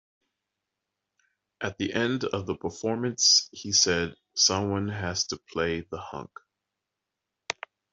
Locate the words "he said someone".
3.51-4.87